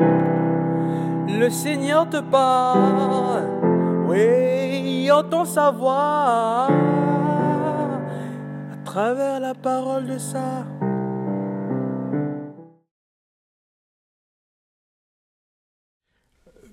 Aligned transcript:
Le 0.00 1.48
Seigneur 1.50 2.08
te 2.08 2.20
parle, 2.20 3.44
oui, 4.08 5.10
entend 5.10 5.44
sa 5.44 5.70
voix 5.70 6.68
à 8.72 8.76
travers 8.84 9.40
la 9.40 9.54
parole 9.54 10.06
de 10.06 10.18
ça. 10.18 10.66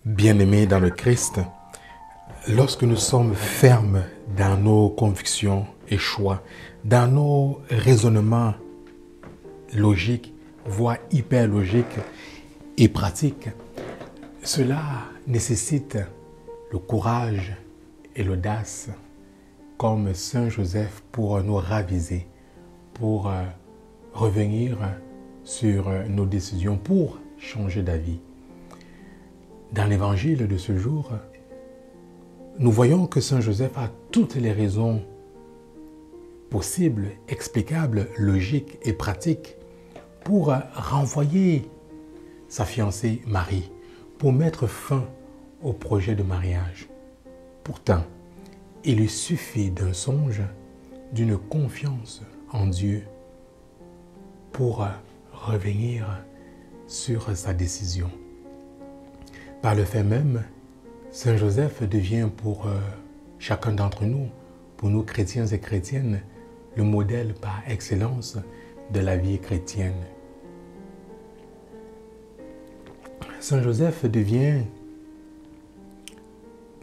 Bien-aimés 0.06 0.66
dans 0.68 0.80
le 0.80 0.90
Christ, 0.90 1.40
lorsque 2.48 2.84
nous 2.84 2.96
sommes 2.96 3.36
fermes 3.36 4.04
dans 4.38 4.58
nos 4.58 4.90
convictions 4.90 5.66
et 5.90 5.98
choix, 5.98 6.42
dans 6.86 7.12
nos 7.12 7.62
raisonnements 7.70 8.54
logiques, 9.74 10.34
voire 10.66 10.98
hyper 11.12 11.48
logiques 11.48 12.00
et 12.78 12.88
pratiques, 12.88 13.50
cela 14.44 14.82
nécessite 15.26 15.98
le 16.72 16.78
courage 16.78 17.58
et 18.16 18.24
l'audace 18.24 18.90
comme 19.78 20.14
Saint 20.14 20.50
Joseph 20.50 21.04
pour 21.12 21.42
nous 21.42 21.56
raviser, 21.56 22.28
pour 22.94 23.30
euh, 23.30 23.44
revenir 24.14 24.78
sur 25.44 25.90
nos 26.10 26.26
décisions, 26.26 26.78
pour 26.78 27.20
changer 27.38 27.82
d'avis. 27.82 28.20
Dans 29.72 29.86
l'évangile 29.86 30.48
de 30.48 30.58
ce 30.58 30.78
jour, 30.78 31.12
nous 32.60 32.72
voyons 32.72 33.06
que 33.08 33.22
Saint 33.22 33.42
Joseph 33.42 33.78
a 33.78 33.90
toutes 34.12 34.36
les 34.36 34.52
raisons 34.52 35.04
possibles, 36.50 37.10
explicables, 37.28 38.08
logiques 38.18 38.78
et 38.84 38.94
pratiques 38.94 39.56
pour 40.24 40.54
renvoyer 40.74 41.70
sa 42.50 42.66
fiancée 42.66 43.22
Marie, 43.28 43.72
pour 44.18 44.34
mettre 44.34 44.68
fin 44.68 45.06
au 45.62 45.74
projet 45.74 46.16
de 46.16 46.24
mariage. 46.24 46.88
Pourtant, 47.64 48.04
il 48.84 48.98
lui 48.98 49.10
suffit 49.10 49.70
d'un 49.70 49.94
songe, 49.94 50.42
d'une 51.12 51.38
confiance 51.38 52.22
en 52.52 52.68
Dieu 52.68 53.04
pour 54.52 54.88
revenir 55.32 56.24
sur 56.88 57.36
sa 57.36 57.54
décision. 57.54 58.10
Par 59.62 59.76
le 59.76 59.84
fait 59.84 60.04
même, 60.04 60.44
Saint 61.12 61.38
Joseph 61.38 61.84
devient 61.84 62.30
pour 62.36 62.68
euh, 62.68 62.80
chacun 63.40 63.74
d'entre 63.74 64.06
nous, 64.06 64.30
pour 64.78 64.90
nous 64.90 65.04
chrétiens 65.04 65.48
et 65.48 65.60
chrétiennes, 65.60 66.22
le 66.76 66.84
modèle 66.84 67.34
par 67.34 67.62
excellence 67.68 68.38
de 68.94 69.00
la 69.00 69.18
vie 69.18 69.40
chrétienne. 69.40 70.06
Saint 73.40 73.62
Joseph 73.62 74.06
devient 74.06 74.64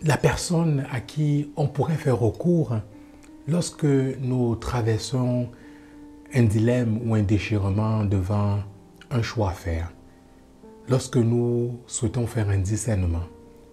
la 0.03 0.17
personne 0.17 0.87
à 0.93 1.01
qui 1.01 1.51
on 1.57 1.67
pourrait 1.67 1.97
faire 1.97 2.19
recours 2.19 2.77
lorsque 3.49 3.85
nous 3.85 4.55
traversons 4.57 5.49
un 6.33 6.43
dilemme 6.45 7.01
ou 7.05 7.15
un 7.15 7.23
déchirement 7.23 8.05
devant 8.05 8.59
un 9.11 9.23
choix 9.23 9.51
à 9.51 9.55
faire. 9.55 9.93
Lorsque 10.89 11.17
nous 11.17 11.81
souhaitons 11.87 12.27
faire 12.27 12.49
un 12.51 12.59
discernement, 12.59 13.25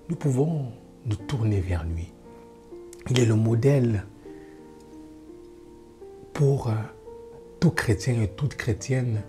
nous 0.10 0.16
pouvons 0.16 0.72
nous 1.06 1.16
tourner 1.16 1.60
vers 1.60 1.84
lui. 1.84 2.12
Il 3.10 3.20
est 3.20 3.26
le 3.26 3.36
modèle 3.36 4.06
pour 6.34 6.72
tout 7.60 7.72
chrétien 7.72 8.22
et 8.22 8.28
toute 8.28 8.56
chrétienne 8.56 9.22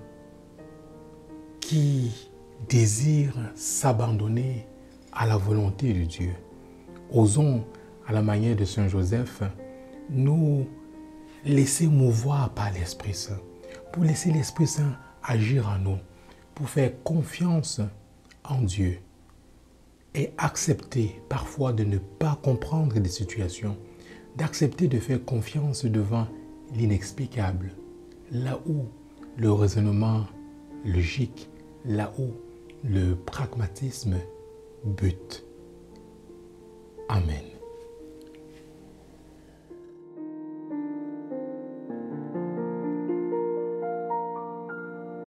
qui 1.60 2.31
désire 2.68 3.34
s'abandonner 3.54 4.66
à 5.12 5.26
la 5.26 5.36
volonté 5.36 5.92
de 5.92 6.04
Dieu. 6.04 6.32
Osons, 7.10 7.64
à 8.06 8.12
la 8.12 8.22
manière 8.22 8.56
de 8.56 8.64
Saint 8.64 8.88
Joseph, 8.88 9.42
nous 10.10 10.66
laisser 11.44 11.86
mouvoir 11.86 12.50
par 12.50 12.72
l'Esprit 12.72 13.14
Saint, 13.14 13.40
pour 13.92 14.04
laisser 14.04 14.30
l'Esprit 14.30 14.66
Saint 14.66 14.96
agir 15.22 15.68
en 15.68 15.78
nous 15.78 15.98
pour 16.54 16.68
faire 16.68 16.92
confiance 17.02 17.80
en 18.44 18.60
Dieu 18.62 18.98
et 20.14 20.30
accepter 20.36 21.20
parfois 21.28 21.72
de 21.72 21.84
ne 21.84 21.98
pas 21.98 22.38
comprendre 22.42 22.98
des 22.98 23.08
situations, 23.08 23.76
d'accepter 24.36 24.88
de 24.88 24.98
faire 24.98 25.24
confiance 25.24 25.84
devant 25.84 26.26
l'inexplicable, 26.74 27.70
là 28.30 28.58
où 28.66 28.86
le 29.36 29.52
raisonnement 29.52 30.26
logique, 30.84 31.48
là 31.84 32.12
où 32.18 32.32
le 32.84 33.14
pragmatisme 33.14 34.16
bute. 34.84 35.44
Amen. 37.08 37.51